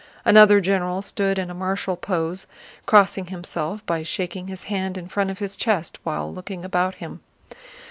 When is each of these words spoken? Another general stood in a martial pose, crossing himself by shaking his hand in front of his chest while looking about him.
Another 0.25 0.61
general 0.61 1.03
stood 1.03 1.37
in 1.37 1.51
a 1.51 1.53
martial 1.53 1.95
pose, 1.95 2.47
crossing 2.87 3.27
himself 3.27 3.85
by 3.85 4.01
shaking 4.01 4.47
his 4.47 4.63
hand 4.63 4.97
in 4.97 5.07
front 5.07 5.29
of 5.29 5.37
his 5.37 5.55
chest 5.55 5.99
while 6.03 6.33
looking 6.33 6.65
about 6.65 6.95
him. 6.95 7.19